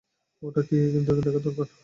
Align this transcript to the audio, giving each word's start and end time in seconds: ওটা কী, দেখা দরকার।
ওটা 0.43 0.61
কী, 0.61 0.77
দেখা 0.95 1.39
দরকার। 1.39 1.67